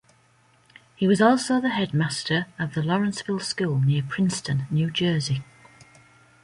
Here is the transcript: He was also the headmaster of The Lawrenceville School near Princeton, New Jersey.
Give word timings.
He 0.95 1.07
was 1.07 1.21
also 1.21 1.61
the 1.61 1.69
headmaster 1.69 2.47
of 2.57 2.73
The 2.73 2.81
Lawrenceville 2.81 3.39
School 3.39 3.79
near 3.81 4.01
Princeton, 4.01 4.65
New 4.71 4.89
Jersey. 4.89 5.43